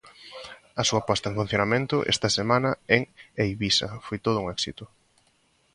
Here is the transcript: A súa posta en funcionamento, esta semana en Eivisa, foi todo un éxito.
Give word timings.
A 0.81 0.83
súa 0.89 1.05
posta 1.09 1.29
en 1.29 1.37
funcionamento, 1.39 1.95
esta 2.13 2.29
semana 2.37 2.69
en 2.95 3.01
Eivisa, 3.43 3.89
foi 4.05 4.17
todo 4.25 4.37
un 4.43 4.47
éxito. 4.55 4.83